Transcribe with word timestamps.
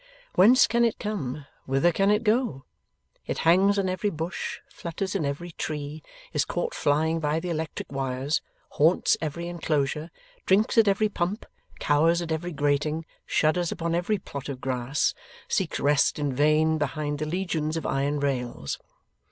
Whence 0.33 0.65
can 0.65 0.83
it 0.83 0.97
come, 0.97 1.45
whither 1.67 1.91
can 1.91 2.09
it 2.09 2.23
go? 2.23 2.65
It 3.27 3.37
hangs 3.45 3.77
on 3.77 3.87
every 3.87 4.09
bush, 4.09 4.57
flutters 4.67 5.13
in 5.13 5.25
every 5.27 5.51
tree, 5.51 6.01
is 6.33 6.43
caught 6.43 6.73
flying 6.73 7.19
by 7.19 7.39
the 7.39 7.51
electric 7.51 7.91
wires, 7.91 8.41
haunts 8.69 9.15
every 9.21 9.47
enclosure, 9.47 10.09
drinks 10.47 10.75
at 10.79 10.87
every 10.87 11.07
pump, 11.07 11.45
cowers 11.77 12.19
at 12.19 12.31
every 12.31 12.51
grating, 12.51 13.05
shudders 13.27 13.71
upon 13.71 13.93
every 13.93 14.17
plot 14.17 14.49
of 14.49 14.59
grass, 14.59 15.13
seeks 15.47 15.79
rest 15.79 16.17
in 16.17 16.33
vain 16.33 16.79
behind 16.79 17.19
the 17.19 17.27
legions 17.27 17.77
of 17.77 17.85
iron 17.85 18.19
rails. 18.19 18.79